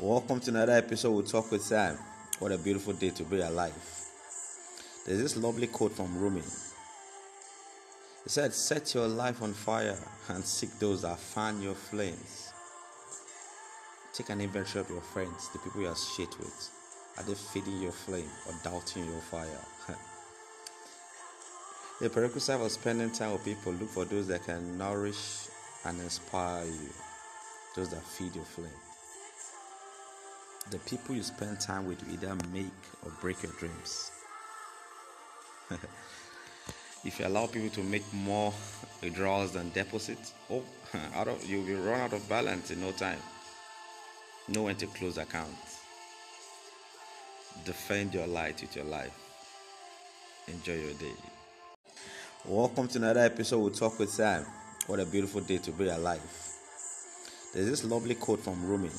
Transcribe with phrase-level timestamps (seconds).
[0.00, 1.98] Welcome to another episode with Talk with Sam.
[2.38, 3.74] What a beautiful day to be alive.
[5.04, 6.38] There's this lovely quote from Rumi.
[6.38, 9.98] It said, Set your life on fire
[10.28, 12.52] and seek those that fan your flames.
[14.12, 16.70] Take an inventory of your friends, the people you associate with.
[17.16, 19.48] Are they feeding your flame or doubting your fire?
[22.00, 25.48] the prerequisite for spending time with people, look for those that can nourish
[25.84, 26.90] and inspire you,
[27.74, 28.70] those that feed your flame.
[30.70, 32.66] The people you spend time with will either make
[33.02, 34.10] or break your dreams.
[37.04, 38.52] if you allow people to make more
[39.02, 40.62] withdrawals than deposits, oh,
[41.14, 43.18] out of you'll be run out of balance in no time.
[44.48, 45.80] Know when to close accounts.
[47.64, 49.18] Defend your light with your life.
[50.48, 51.14] Enjoy your day.
[52.44, 54.44] Welcome to another episode with Talk with Sam.
[54.86, 56.20] What a beautiful day to be alive.
[57.54, 58.90] There's this lovely quote from Rumi.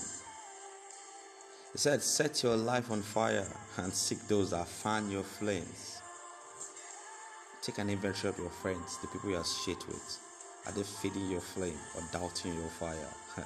[1.74, 6.02] It said, Set your life on fire and seek those that fan your flames.
[7.62, 10.20] Take an inventory of your friends, the people you are shit with.
[10.66, 12.96] Are they feeding your flame or doubting your fire?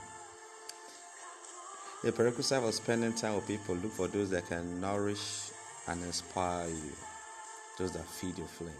[2.03, 5.49] the prerequisite for spending time with people, look for those that can nourish
[5.87, 6.91] and inspire you,
[7.77, 8.71] those that feed your flame.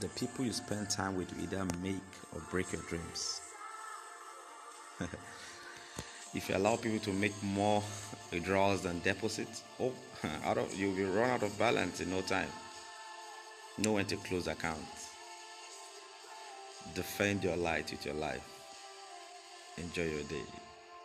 [0.00, 1.96] The people you spend time with either make
[2.32, 3.40] or break your dreams.
[6.34, 7.82] if you allow people to make more
[8.30, 9.92] withdrawals than deposits, oh,
[10.44, 12.48] out of you'll be run out of balance in no time.
[13.78, 15.08] Know when to close accounts.
[16.94, 18.46] Defend your light with your life.
[19.78, 20.42] Enjoy your day.